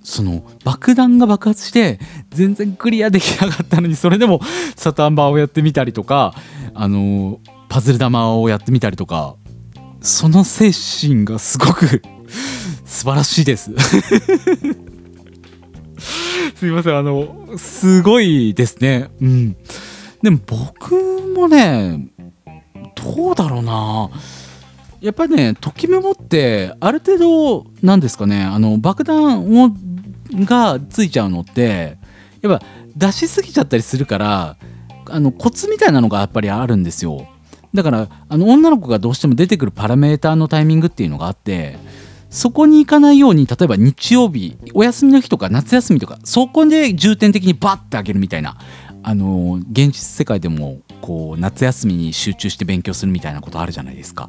[0.03, 1.99] その爆弾が爆発して
[2.31, 4.41] 全然クリアできなかったのにそれでも
[4.77, 6.35] サタンバーをやってみたりとか
[6.75, 9.37] あのパズル玉をやってみたりとか
[10.01, 12.03] その精神がすごく
[12.89, 13.71] 素晴らしいです。
[16.57, 19.11] すいませんあのすごいですね。
[19.21, 19.57] うん。
[20.23, 20.95] でも僕
[21.37, 22.09] もね
[22.97, 24.11] どうだろうな。
[25.01, 28.43] やっぱりねときメモってある程度なんですかね。
[28.43, 29.71] あの爆弾を
[30.47, 31.99] がついちゃうのって
[32.41, 32.65] やっぱ
[32.97, 34.57] 出しすぎちゃったりするから
[35.11, 37.29] あのコツみたいなのがやっぱりあるんですよ。
[37.75, 41.79] だからあの女の子がどうしても出てくるパラメーターのタイミングっていうのがあって
[42.31, 48.59] そこに行かないように例えば日曜日お休みの日とか夏休みとかそこで重点的にバッてあげるみたいな
[49.03, 54.29] あの現実世界でもこう夏休みに集中して勉強するみたいなことあるじゃないですか。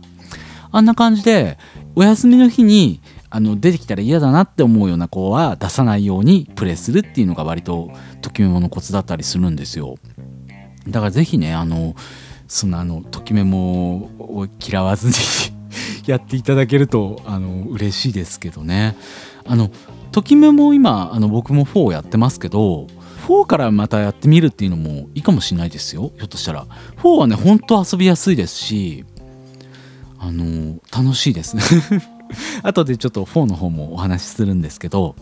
[0.71, 1.57] あんな感じで
[1.95, 9.97] お休みの日にあの出てきたら嫌だなって思うような子は出さないようにプレイするっていうのが割とときメモのコツだったりするんですよ
[10.88, 11.95] だから是非ねあの
[12.47, 15.58] そのあのときメモを嫌わずに
[16.09, 18.95] やっていただけるとあの嬉しいですけどね。
[19.45, 19.69] あの
[20.11, 22.87] ときメモ今あの僕も4やってますけど
[23.27, 26.11] 4からまたやってみるっていうのもいいかもしれないですよ。
[26.17, 26.65] ひょっとしたら。
[26.97, 29.05] 4はねほんと遊びやすいですし
[30.19, 31.63] あの楽しいですね。
[32.63, 35.15] 後でちょっと4の方もお話しするんですけど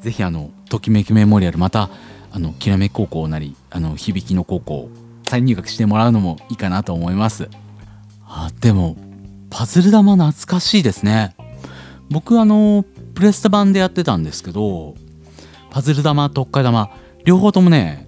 [0.00, 1.90] 是非あのときめきメモリアルまた
[2.32, 4.88] あのきらめき高校なりあの響きの高校
[5.28, 7.48] 再入学してもらうのもいいかなと思います。
[8.26, 8.96] あでも
[9.50, 11.34] パズル玉懐かしいですね。
[12.10, 14.94] 僕あのプレステ版でやってたんですけど
[15.70, 16.90] パズル玉特化玉
[17.24, 18.06] 両方ともね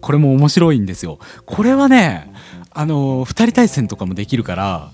[0.00, 1.18] これも面白いんですよ。
[1.46, 2.32] これはね
[2.70, 4.90] あの2人対戦とかもできるから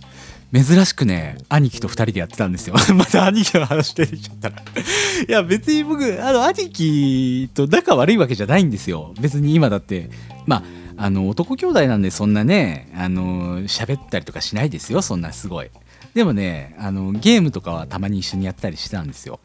[0.53, 2.77] 珍しくね兄貴と2人でやってたんですよ。
[2.95, 9.13] また兄貴の話出てきちゃったらいや別に僕あの兄貴と仲悪いわけじゃないんですよ。
[9.21, 10.11] 別に今だって
[10.47, 10.63] まあ
[10.97, 15.03] あの男兄弟なんでそんなねあの喋ったりとかしないですよ。
[15.03, 15.71] そんなすごい。
[16.15, 19.41] でもねあのゲームとかはたまに一緒にやったりしてたんですよ。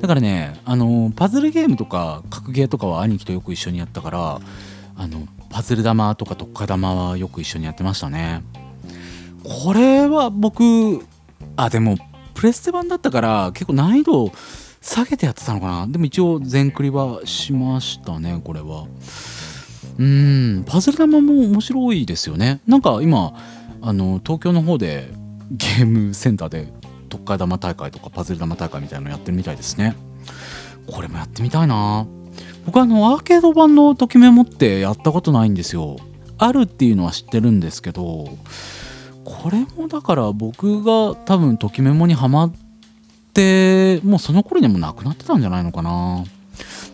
[0.00, 4.40] だからねあのパズルゲームとか格ゲーとかは兄貴とよく一緒にやったから
[4.96, 8.42] あのパズル玉とか特化玉はよく一緒にやってましたね。
[9.44, 10.62] これは僕
[11.56, 11.96] あでも
[12.34, 14.32] プレステ版だったから結構難易度
[14.80, 15.86] 下げてやってたのかな。
[15.86, 18.86] でも一応全クリはしましたねこれは。
[19.98, 22.60] うんパズル玉も面白いですよね。
[22.66, 23.34] なんか今
[23.82, 25.19] あの東京の方で
[25.50, 26.72] ゲームセンターで
[27.08, 29.96] 特化玉大会とかパズル玉大会みたいなのやってるみたいですね。
[30.86, 32.06] これもやってみたいな。
[32.66, 35.96] 僕あのアーケード版のときメモってやったことないんですよ。
[36.38, 38.38] あるっていうのは知ってるんですけど
[39.24, 42.52] これもだから僕が多分ときメモにはまっ
[43.34, 46.24] てもうその頃にもなくなってたんじゃないのかな。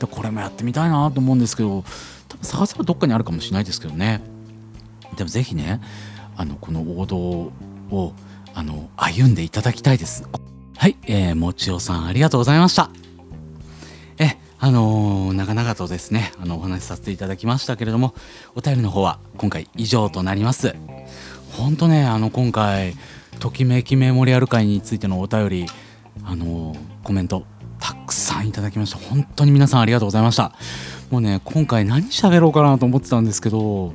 [0.00, 1.84] でこれもやってみたいなと思うんですけど
[2.28, 4.20] 多分探せばどっかにあるかもしれないですけどね。
[5.16, 5.80] でも是非ね
[6.36, 8.12] あのこの王道を
[8.56, 10.26] あの歩んでいただきたいです。
[10.78, 12.88] はい、えー、もちおさんありがとうございました。
[14.18, 18.14] えあのー、長々とですねあのお話しさせていただきましたけれども
[18.54, 20.74] お便りの方は今回以上となります。
[21.52, 22.94] ほんとねあの今回
[23.40, 25.66] ときめきメモリアル会についてのお便り
[26.24, 27.44] あのー、コメント
[27.78, 28.96] たくさんいただきました。
[28.96, 30.52] 本当に皆さんありがとうございました。
[31.10, 33.92] もうね今回何喋ろうかなと思ってたんですけども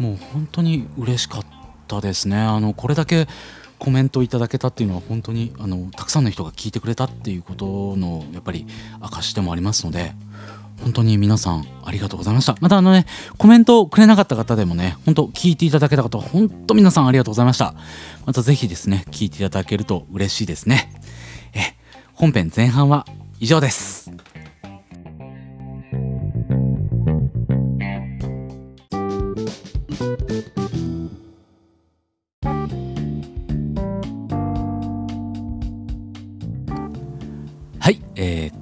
[0.00, 1.44] う本当に嬉しかっ
[1.86, 2.36] たですね。
[2.36, 3.28] あのこれだけ
[3.82, 8.64] コメントいただけたっていうのは本当にあのたくさんの人が聞いてくれたっていうことのやっぱり
[9.00, 10.12] 証でもありますので
[10.80, 12.54] 本当に皆さんありがとうございました。
[12.60, 13.06] またあのね
[13.38, 17.74] コメントくれなかった方でもね本当聞いていただけた方本当皆さんありがとうございました。
[18.24, 20.92] また是非ですね聞いていただけると嬉しいですね。
[21.52, 21.74] え
[22.14, 23.04] 本編前半は
[23.40, 24.12] 以上です。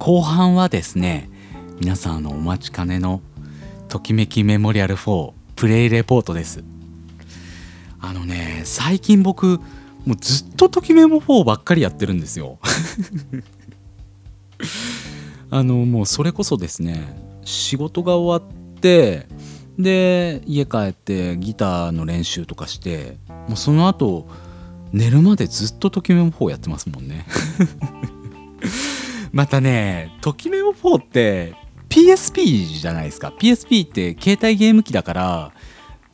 [0.01, 1.29] 後半はですね
[1.79, 3.21] 皆さんのお待ちかねの
[3.89, 6.65] ときめきメモリアル4プレイレポートです。
[8.01, 9.59] あのね最近僕
[10.07, 12.59] もうずっとときメモ4ばっかりやってるんですよ。
[15.51, 19.27] あのもうそれこそですね仕事が終わって
[19.79, 24.27] で家帰ってギターの練習とかしてもうその後
[24.95, 27.27] 寝るまでずっとときメモ4やってますもんね。
[29.33, 31.55] またねときメモ4って
[31.89, 33.33] PSP じゃないですか。
[33.39, 35.53] PSP って携帯ゲーム機だから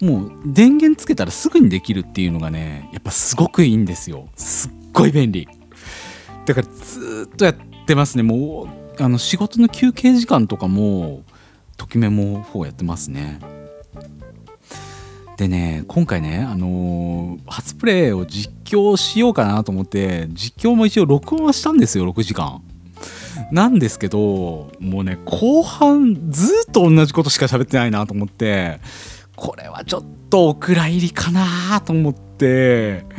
[0.00, 4.28] もう電源つけたらすぐにできるっていうのがねやっぱすごくいいんですよ。
[4.36, 5.48] すっごい便利。
[6.44, 7.56] だからずっとやっ
[7.86, 8.22] てますね。
[8.22, 11.22] もうあの仕事の休憩時間とかも
[11.76, 13.38] ときメモ4やってますね。
[15.36, 22.62] でね今回ねあのー、初プレイを実況しようかなと思って実況も一応録音はしたんですよ6時間。
[23.52, 28.80] なんですけどもうね後半ずっと同じことしか喋ってないなと思って
[29.36, 33.04] これはちょっとお蔵入りかなと思って。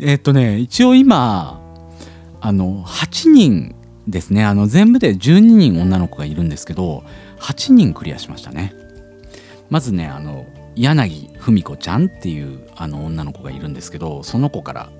[0.00, 1.60] えっとね一応今
[2.40, 3.74] あの8人
[4.08, 4.44] ですね。
[4.44, 7.04] あの全部で12人女の子がいるんですけど
[7.40, 8.74] 8人クリアしましたね。
[9.70, 10.46] まずねあの
[10.76, 14.90] 柳文子ちゃんっていうあの女の子がいるんですけどその子から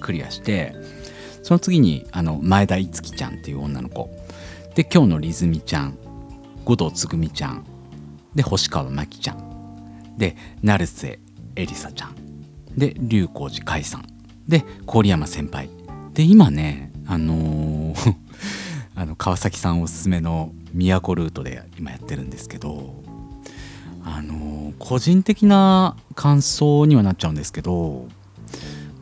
[0.00, 0.74] クリアして
[1.44, 4.08] その次にあの前田いつきちゃんっていう女の子。
[4.74, 5.98] で今日のりずみちゃん。
[6.64, 7.66] 五道つぐみちゃん。
[8.34, 10.16] で星川真希ちゃん。
[10.16, 11.20] で成瀬
[11.54, 12.14] えりさちゃん。
[12.74, 14.06] で龍光寺海さん。
[14.48, 15.68] で郡山先輩。
[16.14, 18.14] で今ねあのー
[18.96, 23.02] あの川崎さんおすすめの都ルートで今やってるんですけど
[24.04, 28.06] あのー、個人的な感想にはなっちゃうんですけど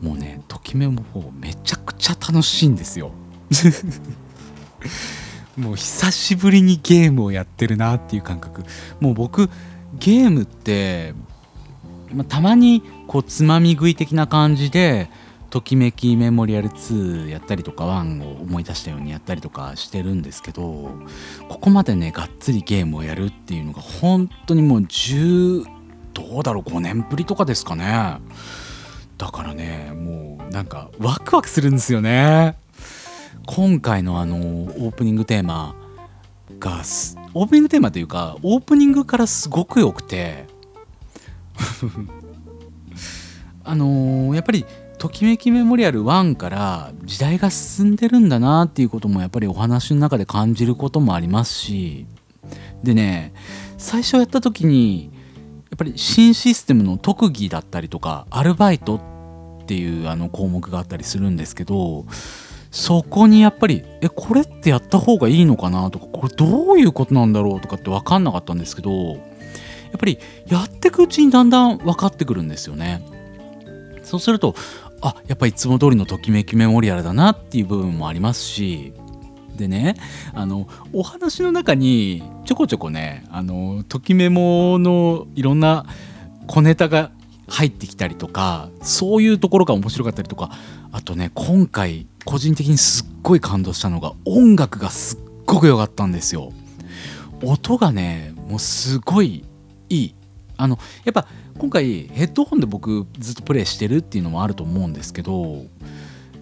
[0.01, 1.03] もうねときめも
[1.39, 3.11] めちゃくちゃ楽しいんですよ。
[5.57, 8.63] もう久しぶりにゲームをやってるなっていう感覚。
[8.99, 9.49] もう僕
[9.99, 11.13] ゲームって、
[12.13, 15.09] まあ、たまにこうつまみ食い的な感じで
[15.53, 20.89] ときめきメモリアル2やったりとか1を思い出したようにやったりとかしてるんですけど
[21.47, 25.65] ここまでねがっつりゲームをやるっていうのが本当にもう10
[26.13, 28.17] どうだろう5年ぶりとかですかね。
[29.17, 32.55] だからねもうなんかワクワクするんですよね。
[33.47, 35.75] 今回のあのオープニングテーマ
[36.59, 36.83] が
[37.33, 40.45] オープニングテーマというかオープニングからすごく良くて。
[43.65, 44.65] あのー、やっぱり
[44.99, 52.05] 「ときめきメモリアル1」から時代が進んでるんだなっていうこともやっぱりお話の中で感じることもありますし。
[52.83, 53.33] でね
[53.77, 55.09] 最初やった時に
[55.71, 59.01] やっぱり新システムの特技だったりとかアルバイトっ
[59.65, 62.05] ていうあの項目があったりするんですけど
[62.71, 73.05] そこにやっぱりえこれってやった方がいいのかなとかこれどういうことなんだろうとかって分かんなかったんですけどやっぱりやっていくうちにだんだん分かってくるんですよね。
[74.03, 74.55] そうすると
[75.01, 78.93] あやっぱいつも通りのときめきメモリアルだなっていう部分もありますし
[79.55, 79.95] でね
[80.33, 85.85] あのお話の中にちょこちょこねあのときメモのいろんな
[86.47, 87.11] 小ネタが
[87.47, 90.51] 入ってきたりとかそういうところが面白かったりとか
[90.91, 96.51] あとね今回個人的にすっごい感動したのが音楽がすっごく良かったんですよ。
[97.43, 99.43] 音がねもうすごい
[99.89, 100.15] いい。
[100.55, 101.27] あのやっぱ
[101.57, 105.63] 今回ヘッドホンで僕ずっとプレイしてるっていうのもあると思うんですけど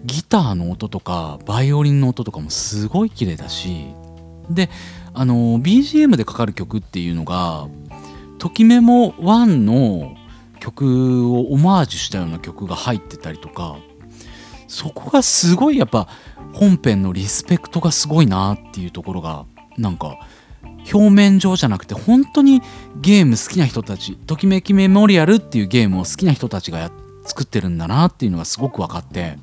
[0.04, 3.86] ギターの音とかバイオリンの音とかもすごい綺麗だし
[4.50, 4.70] で
[5.14, 7.68] あの BGM でかかる曲っていうのが
[8.38, 10.14] 「ときメモ1」の
[10.62, 13.78] 曲をオマージュしたような曲が入ってたりとか
[14.68, 16.06] そこがすごいやっぱ
[16.52, 19.44] 本編のリスペクトがすごいなっていうところが
[19.76, 20.20] なんか
[20.92, 22.62] 表面上じゃなくて本当に
[23.00, 26.92] ゲーム好きな人たち「ときめきメモリアル」っていうゲームを好きな人たちが
[27.24, 29.38] 作ってるんだなっていうのがすごく分かって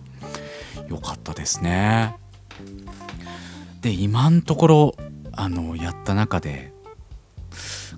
[0.87, 2.15] よかったですね。
[3.81, 4.95] で今のところ
[5.33, 6.68] あのやった中で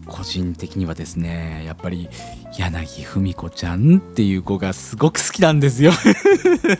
[0.08, 2.10] 個人的にはですねやっぱり
[2.58, 5.92] 柳文子ちゃんっていう子がすごく好きなんですよ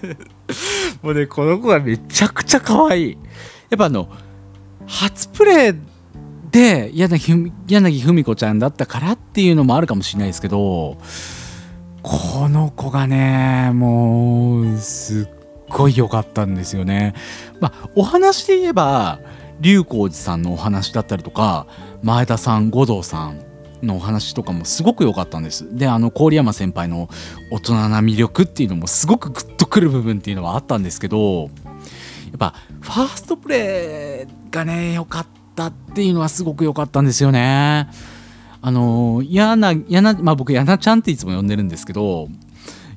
[1.02, 3.18] もうねこの子がめちゃくちゃ可愛い
[3.70, 4.10] やっぱあの
[4.88, 5.76] 初プレイ
[6.52, 10.98] で柳柳文子ちゃんだったからっていうのもあるかもしれないですけど
[12.04, 17.14] この子がねもうすっごい良かったんですよね。
[17.60, 19.20] まあ、お話で言えば
[19.62, 21.68] 龍光寺さんのお話だったりとか
[22.04, 23.44] 前田さん五道さん
[23.84, 25.76] のお話とかもすごく良かったんです。
[25.76, 27.10] であの郡山先輩の
[27.52, 31.52] 大人な魅力っていうのもすごくグッとくる部分っていうのはあったんですけどやっ
[32.38, 37.90] ぱファーストプレーがね良かったっていうのはすごく良かったんですよね。
[38.64, 42.30] あのやなやなまあ僕やなちゃんっていつも呼んでるんですけど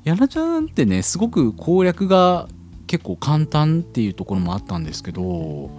[0.05, 2.49] やなちゃんってねすごく攻略が
[2.87, 5.71] 結構簡単っていうところもあったんですけど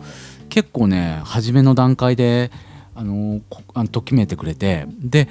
[0.50, 2.50] 結構ね初めの段階で
[2.96, 3.42] あの
[3.74, 5.28] あのときめいてくれてで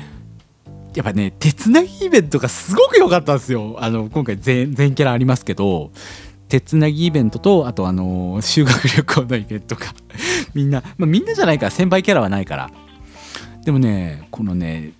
[0.95, 3.77] やっぱね手つなぎイベントがすごく良かったんですよ。
[3.81, 5.91] あの今回全全キャラありますけど
[6.49, 9.87] 手つなぎイベントとあとあの修学旅行のイベントが
[10.55, 12.71] みんな、まあ、みんなじゃないから先輩キャラはないから。
[13.65, 14.93] でもねこのね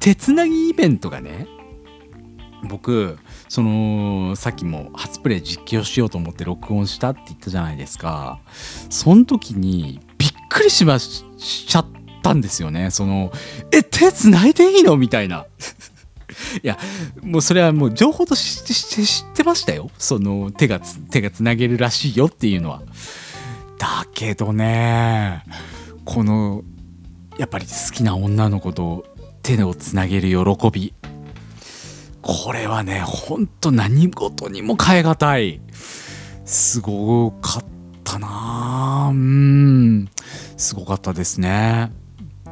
[0.00, 1.46] 手つなぎイベントがね
[2.68, 8.40] 僕そのさっきも初プレイ実況しようと思って録音したって言ったじゃないですか。
[8.90, 11.86] その時にびっくりしましちゃっ
[12.22, 12.90] たんですよね。
[12.90, 13.32] その
[13.72, 14.96] え手つないでいいの？
[14.96, 15.46] みたいな。
[16.62, 16.78] いや
[17.22, 19.90] もうそれはもう情報として知ってましたよ。
[19.98, 22.82] その手が手がつなげるらしいよっていうのは。
[23.78, 25.42] だけどね
[26.04, 26.62] この
[27.38, 29.06] やっぱり好きな女の子と
[29.42, 30.94] 手をつなげる喜び。
[32.22, 35.60] これはねほんと何事にも代え難い。
[36.44, 37.64] すごかっ
[38.04, 40.08] たなうん。
[40.56, 41.92] すごかったですね。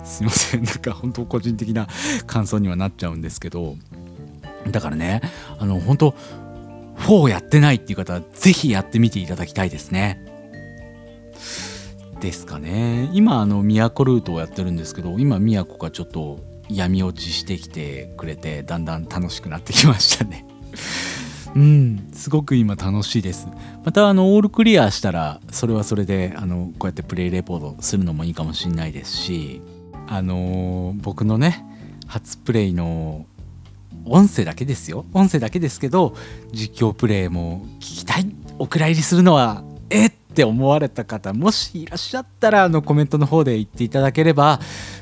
[0.05, 0.65] すいません。
[0.65, 1.87] なんか本当個人的な
[2.27, 3.77] 感想にはなっちゃうんですけど。
[4.71, 5.23] だからね
[5.59, 6.15] あの本当
[6.99, 10.25] 4やってないっていう方は是非やってみていただきたいですね。
[12.21, 13.09] ですかね。
[13.13, 20.45] 今あの都ルートをやってるんですけど今都がちょっと闇落ちしてきてくれてだんだん楽しくなってきましたね。
[21.57, 23.49] うんすごく今楽しいです。
[23.85, 29.63] またあのオールクリアしたらそれはそれであのこうやってプレイレポートするのもいいかもしれないですし
[30.09, 31.65] あのー、僕のね
[32.07, 33.27] 初プレイの
[34.07, 35.05] 音声だけですよ。
[35.13, 36.15] 音声だけですけど
[36.53, 38.27] 実況プレイも聞きたい。
[38.59, 44.61] お蔵入りするのはえって思われた方もしいらっしゃったらあのコメントの方で言っていただければ、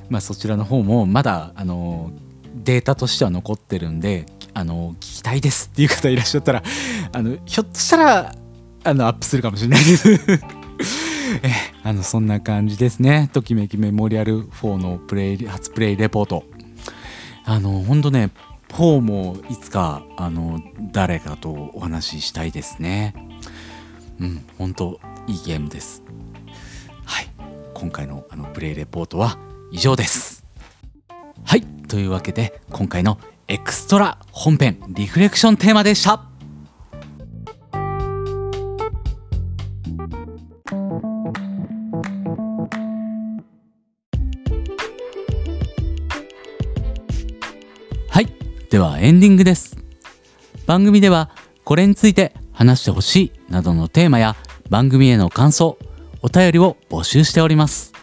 [0.09, 2.11] まあ、そちらの方もまだあの
[2.55, 6.63] データとしては残ってるんであの聞きたいですっていう方いらっしゃったら
[7.13, 8.35] あのひょっとしたら
[8.85, 10.66] あのアップするかもしれないです。
[11.43, 11.51] え
[11.83, 13.31] あのそんな感じですね。
[13.33, 16.45] ときめきメモリアル4のプレイ初プレイレポート。
[17.45, 18.31] あのほんとね
[18.71, 20.61] 4もいつかあの
[20.93, 23.15] 誰かとお話ししたいですね。
[24.21, 26.03] うん本当いいゲームです。
[27.05, 27.29] はい。
[27.75, 29.39] 今回のあのプレイレポートは
[29.71, 30.45] 以上です。
[31.45, 31.63] はい。
[31.63, 33.19] というわけで今回の
[33.49, 36.36] エクストラ本編リフレクションテーマでした。
[48.77, 49.75] ではエンディングです
[50.67, 51.31] 番組では
[51.65, 54.37] これについて話してほしいなどのテーマや
[54.69, 55.79] 番組への感想、
[56.21, 57.95] お便りを募集しております。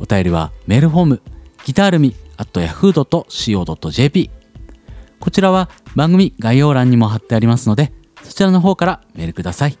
[0.00, 1.22] お便りはメールフォーム、
[1.64, 4.30] ギタールミ at yahoo.co.jp
[5.20, 7.92] こちらは番組概要欄にも貼ってありますので、
[8.24, 9.78] そちらの方からメールください。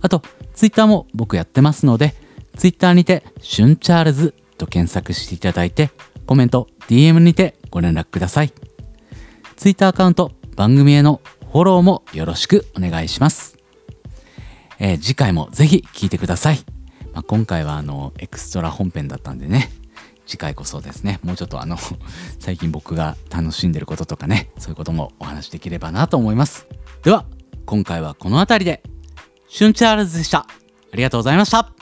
[0.00, 2.16] あと、ツイッターも僕やってますので、
[2.56, 5.92] ツイッターにて、シュンチャールズと検索していただいて、
[6.26, 8.52] コメント、DM にてご連絡ください。
[9.62, 11.20] ツイッターアカウント、番組への
[11.52, 13.58] フォローもよろしくお願いします。
[14.80, 16.58] えー、次回もぜひ聴いてください。
[17.12, 19.70] まあ、今回はあの、エクストラ本編だったんでね、
[20.26, 21.20] 次回こそですね。
[21.22, 21.78] もうちょっとあの
[22.40, 24.50] 最近僕が楽しんでることとかね。
[24.58, 26.66] そういうこともお話しできればなと思います。
[27.04, 27.24] では
[27.64, 28.82] 今回はこの辺りで。
[29.46, 30.38] シュンチャールズでした。
[30.40, 30.46] あ
[30.96, 31.81] りがとうございました。